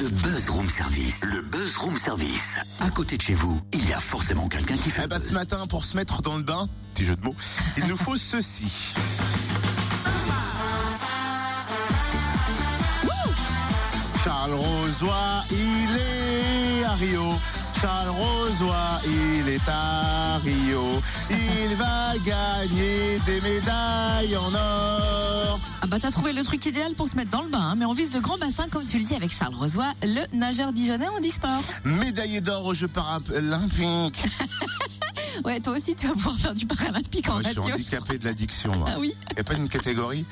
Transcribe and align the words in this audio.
Le 0.00 0.08
Buzz 0.08 0.48
Room 0.48 0.70
Service. 0.70 1.20
Le 1.26 1.42
Buzz 1.42 1.76
Room 1.76 1.98
Service. 1.98 2.56
À 2.80 2.88
côté 2.88 3.18
de 3.18 3.22
chez 3.22 3.34
vous, 3.34 3.60
il 3.74 3.86
y 3.86 3.92
a 3.92 4.00
forcément 4.00 4.48
quelqu'un 4.48 4.74
qui 4.74 4.88
fait. 4.88 5.02
Eh 5.04 5.06
ben, 5.06 5.18
ce 5.18 5.34
matin, 5.34 5.66
pour 5.66 5.84
se 5.84 5.94
mettre 5.94 6.22
dans 6.22 6.38
le 6.38 6.42
bain, 6.42 6.70
petit 6.94 7.04
jeu 7.04 7.16
de 7.16 7.22
mots, 7.22 7.34
il 7.76 7.84
nous 7.84 7.98
faut 7.98 8.16
ceci. 8.16 8.72
Charles 14.24 14.54
Rosoy, 14.54 15.10
il 15.50 15.96
est 15.98 16.84
à 16.84 16.94
Rio. 16.94 17.34
Charles 17.78 18.08
Rosoy, 18.08 18.74
il 19.04 19.48
est 19.50 19.68
à 19.68 20.38
Rio. 20.38 21.02
Il 21.28 21.76
va 21.76 22.14
gagner 22.24 23.18
des 23.26 23.40
médailles 23.42 24.34
en 24.34 24.54
or. 24.54 25.49
Ah 25.90 25.96
bah 25.96 25.98
t'as 26.00 26.12
trouvé 26.12 26.32
le 26.32 26.44
truc 26.44 26.64
idéal 26.66 26.94
pour 26.94 27.08
se 27.08 27.16
mettre 27.16 27.30
dans 27.30 27.42
le 27.42 27.48
bain, 27.48 27.58
hein, 27.58 27.74
mais 27.76 27.84
on 27.84 27.92
vise 27.92 28.14
le 28.14 28.20
grand 28.20 28.38
bassin 28.38 28.68
comme 28.70 28.84
tu 28.84 28.96
le 28.96 29.02
dis 29.02 29.16
avec 29.16 29.32
Charles 29.32 29.56
Rosoy, 29.56 29.84
le 30.04 30.20
nageur 30.32 30.72
dijonnais 30.72 31.08
en 31.08 31.18
e-sport. 31.18 31.64
Médaillé 31.82 32.40
d'or 32.40 32.64
aux 32.64 32.74
Jeux 32.74 32.86
paralympiques. 32.86 34.22
Ouais, 35.44 35.58
toi 35.60 35.74
aussi 35.76 35.94
tu 35.94 36.06
vas 36.06 36.12
pouvoir 36.14 36.38
faire 36.38 36.54
du 36.54 36.66
paralympique 36.66 37.28
en 37.28 37.36
Ouais, 37.38 37.42
je 37.44 37.50
suis 37.50 37.60
radio. 37.60 37.74
handicapé 37.74 38.18
de 38.18 38.24
l'addiction. 38.24 38.72
Ah 38.86 38.96
oui. 38.98 39.14
Il 39.30 39.34
n'y 39.34 39.40
a 39.40 39.44
pas 39.44 39.54
une 39.54 39.68
catégorie. 39.68 40.24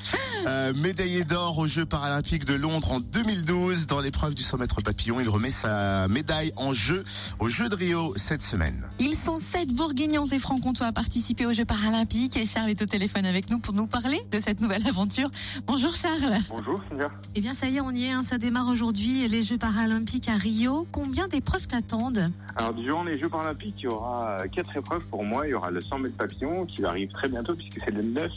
Euh, 0.47 0.73
médaillé 0.75 1.23
d'or 1.23 1.57
aux 1.57 1.67
Jeux 1.67 1.85
paralympiques 1.85 2.45
de 2.45 2.53
Londres 2.53 2.91
en 2.91 2.99
2012 2.99 3.87
dans 3.87 3.99
l'épreuve 4.01 4.35
du 4.35 4.43
100 4.43 4.57
mètres 4.57 4.81
papillon. 4.81 5.19
Il 5.19 5.29
remet 5.29 5.51
sa 5.51 6.07
médaille 6.07 6.53
en 6.57 6.73
jeu 6.73 7.03
aux 7.39 7.47
Jeux 7.47 7.69
de 7.69 7.75
Rio 7.75 8.13
cette 8.15 8.41
semaine. 8.41 8.87
Ils 8.99 9.15
sont 9.15 9.37
sept 9.37 9.73
bourguignons 9.73 10.25
et 10.25 10.39
francs-comtois 10.39 10.87
à 10.87 10.91
participer 10.91 11.45
aux 11.45 11.53
Jeux 11.53 11.65
paralympiques 11.65 12.37
et 12.37 12.45
Charles 12.45 12.69
est 12.69 12.81
au 12.81 12.85
téléphone 12.85 13.25
avec 13.25 13.49
nous 13.49 13.59
pour 13.59 13.73
nous 13.73 13.87
parler 13.87 14.21
de 14.31 14.39
cette 14.39 14.61
nouvelle 14.61 14.85
aventure. 14.87 15.29
Bonjour 15.65 15.93
Charles. 15.95 16.37
Bonjour 16.49 16.79
Sylvia. 16.87 17.09
Eh 17.35 17.41
bien 17.41 17.53
ça 17.53 17.67
y 17.67 17.77
est, 17.77 17.81
on 17.81 17.91
y 17.91 18.05
est, 18.05 18.11
hein, 18.11 18.23
ça 18.23 18.37
démarre 18.37 18.67
aujourd'hui 18.67 19.27
les 19.27 19.41
Jeux 19.41 19.57
paralympiques 19.57 20.29
à 20.29 20.35
Rio. 20.37 20.87
Combien 20.91 21.27
d'épreuves 21.27 21.67
t'attendent? 21.67 22.31
Alors 22.55 22.73
durant 22.73 23.03
les 23.03 23.17
Jeux 23.17 23.29
paralympiques, 23.29 23.75
il 23.79 23.83
y 23.83 23.87
aura 23.87 24.39
quatre 24.53 24.75
épreuves 24.75 24.98
pour 25.05 25.23
moi. 25.23 25.47
Il 25.47 25.51
y 25.51 25.53
aura 25.53 25.71
le 25.71 25.81
100 25.81 25.99
mètres 25.99 26.17
papillon 26.17 26.65
qui 26.65 26.83
arrive 26.85 27.11
très 27.11 27.27
bientôt 27.27 27.55
puisque 27.55 27.79
c'est 27.83 27.91
le 27.91 28.01
9, 28.01 28.31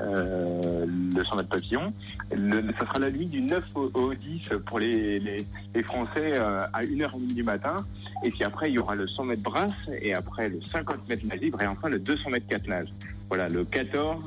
euh, 0.00 0.86
le 0.86 1.24
100 1.24 1.36
mètres 1.36 1.48
papillon. 1.48 1.92
Le, 2.34 2.62
ça 2.78 2.86
sera 2.86 2.98
la 2.98 3.10
nuit 3.10 3.26
du 3.26 3.40
9 3.40 3.64
au, 3.74 3.90
au 3.94 4.14
10 4.14 4.50
pour 4.66 4.78
les, 4.78 5.18
les, 5.20 5.46
les 5.74 5.82
Français 5.82 6.32
euh, 6.34 6.64
à 6.72 6.82
1h30 6.82 7.34
du 7.34 7.42
matin. 7.42 7.84
Et 8.24 8.30
puis 8.30 8.44
après, 8.44 8.70
il 8.70 8.74
y 8.74 8.78
aura 8.78 8.94
le 8.94 9.06
100 9.08 9.24
mètres 9.24 9.42
brasse 9.42 9.90
et 10.02 10.14
après 10.14 10.48
le 10.48 10.60
50 10.62 11.08
mètres 11.08 11.26
nage 11.26 11.40
libre 11.40 11.62
et 11.62 11.66
enfin 11.66 11.88
le 11.88 11.98
200 11.98 12.30
mètres 12.30 12.46
4 12.48 12.68
nage. 12.68 12.88
Voilà, 13.28 13.48
le 13.48 13.64
14, 13.64 14.24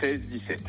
16, 0.00 0.20
17. 0.28 0.62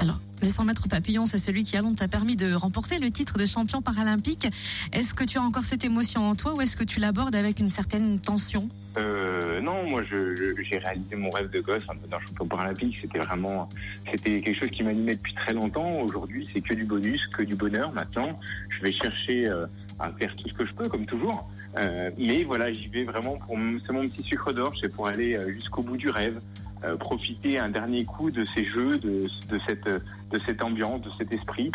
Alors, 0.00 0.18
le 0.40 0.48
100 0.48 0.64
mètres 0.64 0.88
papillon, 0.88 1.26
c'est 1.26 1.38
celui 1.38 1.62
qui 1.62 1.76
Londres 1.76 1.98
t'a 1.98 2.08
permis 2.08 2.36
de 2.36 2.52
remporter 2.54 2.98
le 2.98 3.10
titre 3.10 3.38
de 3.38 3.46
champion 3.46 3.82
paralympique. 3.82 4.48
Est-ce 4.92 5.14
que 5.14 5.24
tu 5.24 5.38
as 5.38 5.42
encore 5.42 5.62
cette 5.62 5.84
émotion 5.84 6.28
en 6.28 6.34
toi 6.34 6.54
ou 6.54 6.60
est-ce 6.60 6.76
que 6.76 6.84
tu 6.84 6.98
l'abordes 6.98 7.34
avec 7.34 7.60
une 7.60 7.68
certaine 7.68 8.18
tension? 8.18 8.68
Euh, 8.98 9.60
non, 9.60 9.88
moi 9.88 10.02
j'ai 10.04 10.78
réalisé 10.78 11.16
mon 11.16 11.30
rêve 11.30 11.50
de 11.50 11.60
gosse 11.60 11.84
en 11.88 11.94
devenant 11.94 12.20
champion 12.20 12.46
paralympique. 12.46 12.96
C'était 13.00 13.18
vraiment, 13.18 13.68
c'était 14.10 14.40
quelque 14.40 14.58
chose 14.58 14.70
qui 14.70 14.82
m'animait 14.82 15.14
depuis 15.14 15.34
très 15.34 15.52
longtemps. 15.52 16.00
Aujourd'hui, 16.00 16.48
c'est 16.52 16.60
que 16.60 16.74
du 16.74 16.84
bonus, 16.84 17.26
que 17.28 17.42
du 17.42 17.54
bonheur. 17.54 17.92
Maintenant, 17.92 18.38
je 18.70 18.82
vais 18.82 18.92
chercher 18.92 19.46
euh, 19.46 19.66
à 19.98 20.10
faire 20.12 20.34
tout 20.36 20.48
ce 20.48 20.54
que 20.54 20.66
je 20.66 20.72
peux, 20.72 20.88
comme 20.88 21.06
toujours. 21.06 21.48
Euh, 21.76 22.10
mais 22.18 22.44
voilà, 22.44 22.72
j'y 22.72 22.88
vais 22.88 23.04
vraiment 23.04 23.36
pour, 23.36 23.56
c'est 23.86 23.92
mon 23.92 24.02
petit 24.02 24.22
sucre 24.22 24.52
d'orge, 24.52 24.78
c'est 24.80 24.92
pour 24.92 25.08
aller 25.08 25.34
euh, 25.34 25.52
jusqu'au 25.52 25.82
bout 25.82 25.96
du 25.96 26.10
rêve, 26.10 26.40
euh, 26.84 26.96
profiter 26.96 27.58
un 27.58 27.70
dernier 27.70 28.04
coup 28.04 28.30
de 28.30 28.44
ces 28.44 28.64
jeux, 28.64 28.98
de, 28.98 29.26
cette, 29.66 29.86
de 29.86 30.38
cette 30.44 30.62
ambiance, 30.62 31.00
de 31.02 31.10
cet 31.16 31.32
esprit. 31.32 31.70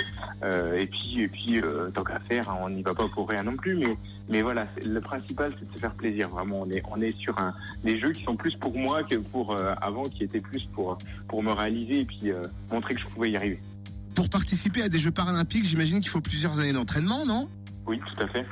Et 0.76 0.86
puis, 0.86 1.22
et 1.22 1.28
puis, 1.28 1.62
tant 1.94 2.04
qu'à 2.04 2.20
faire, 2.20 2.50
hein, 2.50 2.60
on 2.62 2.70
n'y 2.70 2.84
va 2.84 2.94
pas 2.94 3.08
pour 3.08 3.28
rien 3.28 3.44
non 3.44 3.56
plus. 3.56 3.76
Mais 3.76 3.98
mais 4.30 4.42
voilà, 4.42 4.68
le 4.86 5.00
principal, 5.00 5.54
c'est 5.58 5.68
de 5.68 5.74
se 5.74 5.80
faire 5.80 5.94
plaisir. 5.94 6.28
Vraiment, 6.28 6.62
on 6.62 6.70
est, 6.70 6.84
on 6.92 7.02
est 7.02 7.18
sur 7.18 7.36
des 7.86 7.98
jeux 7.98 8.12
qui 8.12 8.24
sont 8.24 8.36
plus 8.36 8.54
pour 8.56 8.78
moi 8.78 9.04
que 9.04 9.16
pour 9.16 9.58
avant, 9.82 10.04
qui 10.04 10.26
étaient 10.26 10.42
plus 10.42 10.68
pour, 10.74 10.98
pour 11.30 11.42
me 11.42 11.54
réaliser 11.54 12.02
et 12.02 12.06
puis 12.06 12.32
montrer 12.70 12.94
que 12.96 13.00
je 13.00 13.08
pouvais 13.08 13.32
y 13.32 13.38
arriver. 13.38 13.60
Pour 14.16 14.30
participer 14.30 14.82
à 14.82 14.90
des 14.90 15.00
Jeux 15.00 15.12
paralympiques, 15.12 15.64
j'imagine 15.64 16.02
qu'il 16.02 16.10
faut 16.10 16.22
plusieurs 16.22 16.60
années 16.60 16.74
d'entraînement, 16.74 17.26
non? 17.26 17.48
Oui, 17.88 18.00
tout 18.00 18.22
à 18.22 18.28
fait. 18.28 18.46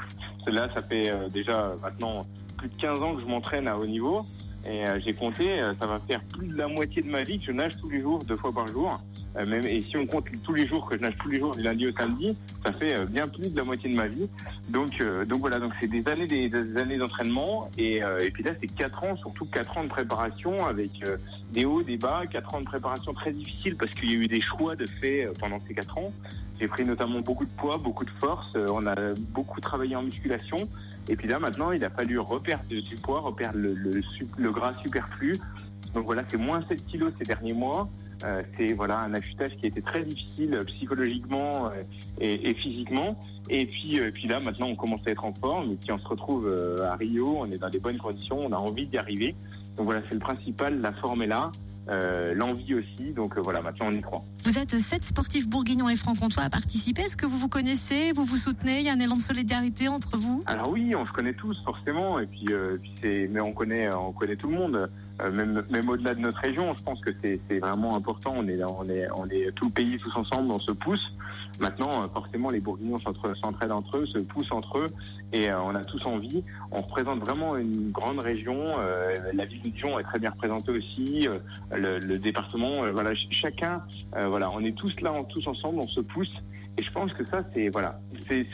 Là, 0.48 0.70
ça 0.74 0.82
fait 0.82 1.10
euh, 1.10 1.28
déjà 1.30 1.66
euh, 1.66 1.76
maintenant 1.82 2.26
plus 2.58 2.70
de 2.70 2.76
15 2.82 3.02
ans 3.02 3.16
que 3.16 3.22
je 3.22 3.26
m'entraîne 3.26 3.68
à 3.68 3.78
haut 3.78 3.86
niveau. 3.86 4.26
Et 4.68 4.88
euh, 4.88 5.00
j'ai 5.06 5.14
compté, 5.14 5.60
ça 5.80 5.86
va 5.86 6.00
faire 6.00 6.22
plus 6.24 6.48
de 6.48 6.58
la 6.58 6.68
moitié 6.68 7.04
de 7.04 7.10
ma 7.10 7.22
vie 7.22 7.40
que 7.40 7.46
je 7.46 7.52
nage 7.52 7.74
tous 7.80 7.90
les 7.90 8.02
jours, 8.02 8.24
deux 8.24 8.38
fois 8.38 8.52
par 8.52 8.68
jour. 8.68 9.00
Même, 9.36 9.66
et 9.66 9.84
si 9.84 9.98
on 9.98 10.08
compte 10.08 10.26
tous 10.46 10.54
les 10.54 10.66
jours 10.66 10.90
que 10.90 10.96
je 10.96 11.02
nage 11.02 11.16
tous 11.22 11.28
les 11.28 11.40
jours 11.40 11.54
du 11.56 11.62
lundi 11.62 11.86
au 11.88 11.92
samedi, 11.92 12.38
ça 12.66 12.72
fait 12.72 13.06
bien 13.06 13.28
plus 13.28 13.52
de 13.52 13.58
la 13.58 13.66
moitié 13.66 13.90
de 13.92 13.96
ma 13.96 14.08
vie. 14.08 14.30
Donc, 14.70 15.04
donc 15.28 15.42
voilà, 15.42 15.60
donc 15.60 15.74
c'est 15.82 15.90
des 15.90 16.08
années, 16.10 16.26
des, 16.26 16.78
années 16.78 16.98
d'entraînement. 16.98 17.70
Et, 17.78 17.98
et 17.98 18.32
puis 18.32 18.44
là, 18.44 18.52
c'est 18.62 18.74
quatre 18.74 19.04
ans, 19.04 19.18
surtout 19.18 19.46
quatre 19.46 19.78
ans 19.78 19.84
de 19.84 19.90
préparation 19.90 20.66
avec 20.66 20.92
des 21.56 21.64
hauts, 21.64 21.82
des 21.82 21.98
bas, 21.98 22.24
quatre 22.30 22.54
ans 22.54 22.60
de 22.60 22.66
préparation 22.66 23.14
très 23.14 23.32
difficile 23.32 23.78
parce 23.78 23.92
qu'il 23.96 24.12
y 24.12 24.14
a 24.14 24.18
eu 24.18 24.28
des 24.28 24.42
choix 24.42 24.76
de 24.76 24.86
fait 24.86 25.26
euh, 25.26 25.34
pendant 25.40 25.60
ces 25.66 25.74
quatre 25.74 25.98
ans. 25.98 26.12
J'ai 26.60 26.68
pris 26.68 26.86
notamment 26.86 27.22
beaucoup 27.22 27.46
de 27.46 27.52
poids, 27.52 27.78
beaucoup 27.78 28.04
de 28.04 28.12
force. 28.20 28.52
Euh, 28.56 28.68
on 28.72 28.86
a 28.86 28.96
beaucoup 29.16 29.62
travaillé 29.62 29.96
en 29.96 30.04
musculation. 30.04 30.58
Et 31.08 31.16
puis 31.16 31.28
là, 31.28 31.40
maintenant, 31.40 31.72
il 31.72 31.84
a 31.86 31.90
fallu 31.90 32.20
reperdre 32.20 32.66
du 32.68 32.96
poids, 32.96 33.22
reperdre 33.22 33.58
le, 33.58 33.74
le 34.38 34.52
gras 34.52 34.74
superflu. 34.74 35.40
Donc 35.94 36.06
voilà, 36.06 36.24
c'est 36.28 36.38
moins 36.38 36.62
7 36.68 36.86
kilos 36.88 37.14
ces 37.18 37.26
derniers 37.26 37.54
mois. 37.54 37.90
Euh, 38.24 38.44
c'est 38.58 38.74
voilà 38.74 39.00
un 39.00 39.14
affûtage 39.14 39.52
qui 39.58 39.66
a 39.66 39.68
été 39.68 39.82
très 39.82 40.04
difficile 40.04 40.54
euh, 40.54 40.64
psychologiquement 40.64 41.68
euh, 41.68 41.84
et, 42.20 42.50
et 42.50 42.54
physiquement. 42.54 43.22
Et 43.50 43.66
puis, 43.66 44.00
euh, 44.00 44.12
puis 44.12 44.28
là, 44.28 44.40
maintenant, 44.40 44.68
on 44.68 44.76
commence 44.76 45.02
à 45.06 45.12
être 45.12 45.26
en 45.26 45.34
forme. 45.34 45.74
Et 45.74 45.76
puis 45.76 45.92
on 45.92 46.00
se 46.00 46.08
retrouve 46.08 46.52
à 46.82 46.96
Rio, 46.96 47.36
on 47.40 47.52
est 47.52 47.58
dans 47.58 47.70
des 47.70 47.80
bonnes 47.80 47.98
conditions, 47.98 48.40
on 48.40 48.52
a 48.52 48.58
envie 48.58 48.86
d'y 48.86 48.98
arriver. 48.98 49.36
Donc 49.78 49.86
voilà, 49.86 50.02
c'est 50.02 50.16
le 50.16 50.22
principal, 50.22 50.80
la 50.80 50.94
forme 50.94 51.22
est 51.24 51.28
là, 51.28 51.52
euh, 51.90 52.34
l'envie 52.34 52.76
aussi. 52.76 53.12
Donc 53.14 53.38
euh, 53.38 53.42
voilà, 53.42 53.62
maintenant 53.62 53.88
on 53.90 53.92
y 53.92 54.02
croit. 54.02 54.24
Vous 54.40 54.58
êtes 54.58 54.78
sept 54.80 55.04
sportifs 55.04 55.48
bourguignons 55.48 55.90
et 55.90 55.96
francs-comtois 55.96 56.44
à 56.44 56.50
participer. 56.50 57.04
Est-ce 57.04 57.18
que 57.18 57.26
vous 57.26 57.38
vous 57.38 57.50
connaissez, 57.50 58.12
vous 58.14 58.24
vous 58.24 58.38
soutenez? 58.38 58.80
Il 58.80 58.86
y 58.86 58.90
a 58.90 58.94
un 58.94 59.00
élan 59.00 59.18
de 59.18 59.22
solidarité 59.22 59.88
entre 59.88 60.18
vous? 60.18 60.44
Alors 60.48 60.70
oui, 60.70 60.96
on 60.96 61.06
se 61.06 61.12
connaît 61.12 61.34
tous 61.34 61.62
forcément, 61.64 62.20
et 62.20 62.26
puis, 62.26 62.46
euh, 62.50 62.78
puis 62.82 62.94
c'est, 63.02 63.30
mais 63.32 63.40
on 63.40 63.54
connaît, 63.54 63.94
on 63.94 64.12
connaît 64.12 64.36
tout 64.36 64.48
le 64.48 64.56
monde, 64.56 64.90
même, 65.32 65.64
même 65.70 65.90
au-delà 65.90 66.16
de 66.16 66.20
notre 66.20 66.40
région. 66.40 66.74
Je 66.78 66.84
pense 66.84 67.00
que 67.02 67.12
c'est, 67.24 67.40
c'est 67.50 67.60
vraiment 67.60 67.96
important. 67.96 68.34
On 68.38 68.48
est, 68.48 68.64
on 68.64 68.90
est, 68.90 69.08
on 69.16 69.30
est 69.30 69.52
tout 69.56 69.66
le 69.66 69.72
pays 69.72 69.98
tous 69.98 70.16
ensemble, 70.16 70.52
on 70.52 70.60
se 70.60 70.72
pousse. 70.72 71.14
Maintenant, 71.60 72.10
forcément, 72.10 72.50
les 72.50 72.60
Bourguignons 72.60 72.98
s'entraident 72.98 73.72
entre 73.72 73.98
eux, 74.00 74.06
se 74.08 74.18
poussent 74.20 74.52
entre 74.52 74.80
eux, 74.80 74.88
et 75.34 75.50
euh, 75.50 75.60
on 75.62 75.76
a 75.76 75.84
tous 75.84 76.06
envie. 76.06 76.44
On 76.72 76.82
représente 76.82 77.20
vraiment 77.20 77.56
une 77.58 77.92
grande 77.92 78.20
région. 78.20 78.58
euh, 78.80 79.18
la 79.34 79.46
ville 79.46 79.62
de 79.62 79.70
Dijon 79.70 80.00
est 80.00 80.04
très 80.04 80.20
bien 80.20 80.30
représentée 80.32 80.72
aussi. 80.72 81.28
euh, 81.28 81.40
le, 81.76 82.00
le 82.00 82.20
département, 82.20 82.90
voilà, 82.92 83.10
ch- 83.12 83.28
chacun, 83.32 83.84
voilà, 84.14 84.50
on 84.52 84.64
est 84.64 84.76
tous 84.76 84.94
là, 85.02 85.14
tous 85.30 85.46
ensemble, 85.48 85.80
on 85.80 85.88
se 85.88 86.02
pousse. 86.02 86.34
Et 86.78 86.84
je 86.84 86.92
pense 86.92 87.12
que 87.14 87.24
ça, 87.26 87.42
c'est 87.54 87.70
voilà, 87.70 88.00
c'est 88.28 88.46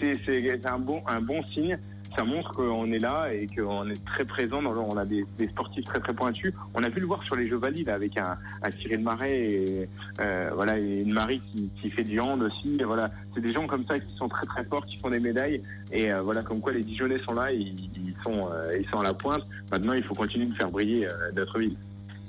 un 0.68 0.80
bon 0.80 1.02
un 1.08 1.22
bon 1.22 1.42
signe. 1.54 1.78
Ça 2.16 2.26
montre 2.26 2.52
qu'on 2.52 2.92
est 2.92 3.00
là 3.00 3.34
et 3.34 3.48
qu'on 3.48 3.90
est 3.90 4.04
très 4.06 4.26
présent. 4.26 4.62
Dans 4.62 4.74
le, 4.74 4.80
on 4.80 4.98
a 4.98 5.06
des, 5.06 5.26
des 5.38 5.48
sportifs 5.48 5.86
très 5.86 6.00
très 6.00 6.14
pointus. 6.14 6.54
On 6.74 6.84
a 6.84 6.90
pu 6.90 7.00
le 7.00 7.06
voir 7.06 7.24
sur 7.24 7.36
les 7.36 7.48
Jeux 7.48 7.58
valides 7.58 7.90
avec 7.90 8.18
un, 8.18 8.38
un 8.62 8.72
Cyril 8.72 9.00
Marais 9.00 9.40
et 9.40 9.90
euh, 10.20 10.52
voilà 10.54 10.78
et 10.78 11.02
une 11.02 11.14
Marie 11.14 11.40
qui, 11.40 11.70
qui 11.82 11.90
fait 11.90 12.04
du 12.04 12.20
hand 12.20 12.42
aussi. 12.44 12.78
Et 12.80 12.84
voilà, 12.84 13.12
c'est 13.34 13.42
des 13.42 13.54
gens 13.54 13.66
comme 13.66 13.86
ça 13.88 13.98
qui 13.98 14.14
sont 14.18 14.28
très 14.28 14.46
très 14.46 14.66
forts, 14.66 14.86
qui 14.86 14.98
font 14.98 15.10
des 15.10 15.22
médailles. 15.22 15.62
Et 15.92 16.12
euh, 16.12 16.22
voilà, 16.22 16.44
comme 16.44 16.60
quoi 16.60 16.74
les 16.74 16.84
Dijonnais 16.84 17.22
sont 17.26 17.34
là, 17.34 17.52
ils, 17.52 17.76
ils 17.96 18.16
sont 18.26 18.50
euh, 18.52 18.78
ils 18.78 18.88
sont 18.90 19.00
à 19.00 19.04
la 19.04 19.14
pointe. 19.14 19.44
Maintenant, 19.72 19.94
il 19.94 20.04
faut 20.04 20.16
continuer 20.16 20.48
de 20.48 20.56
faire 20.56 20.70
briller 20.70 21.08
notre 21.36 21.60
ville. 21.60 21.78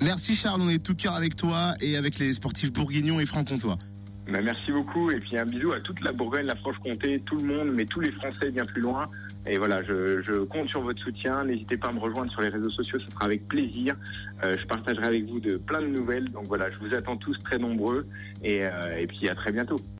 Merci 0.01 0.35
Charles, 0.35 0.61
on 0.61 0.69
est 0.69 0.83
tout 0.83 0.95
cœur 0.95 1.15
avec 1.15 1.35
toi 1.35 1.75
et 1.81 1.97
avec 1.97 2.19
les 2.19 2.33
sportifs 2.33 2.71
bourguignons 2.73 3.19
et 3.19 3.25
francs-comtois. 3.25 3.77
Ben, 4.31 4.41
merci 4.41 4.71
beaucoup 4.71 5.11
et 5.11 5.19
puis 5.19 5.37
un 5.37 5.45
bisou 5.45 5.73
à 5.73 5.81
toute 5.81 5.99
la 6.01 6.13
Bourgogne, 6.13 6.45
la 6.45 6.55
Franche-Comté, 6.55 7.21
tout 7.25 7.35
le 7.37 7.43
monde, 7.43 7.71
mais 7.73 7.85
tous 7.85 7.99
les 7.99 8.11
Français 8.13 8.51
bien 8.51 8.65
plus 8.65 8.81
loin. 8.81 9.09
Et 9.45 9.57
voilà, 9.57 9.83
je, 9.83 10.43
compte 10.43 10.69
sur 10.69 10.81
votre 10.81 11.01
soutien. 11.01 11.43
N'hésitez 11.43 11.77
pas 11.77 11.89
à 11.89 11.91
me 11.91 11.99
rejoindre 11.99 12.31
sur 12.31 12.41
les 12.41 12.49
réseaux 12.49 12.69
sociaux, 12.69 12.99
ce 12.99 13.11
sera 13.11 13.25
avec 13.25 13.47
plaisir. 13.47 13.95
Euh, 14.43 14.55
je 14.59 14.65
partagerai 14.65 15.05
avec 15.05 15.25
vous 15.25 15.39
de 15.39 15.57
plein 15.57 15.81
de 15.81 15.87
nouvelles. 15.87 16.29
Donc 16.31 16.45
voilà, 16.47 16.71
je 16.71 16.77
vous 16.79 16.93
attends 16.93 17.17
tous 17.17 17.37
très 17.39 17.57
nombreux 17.57 18.05
et, 18.43 18.65
euh, 18.65 18.97
et 18.97 19.07
puis 19.07 19.27
à 19.27 19.35
très 19.35 19.51
bientôt. 19.51 19.77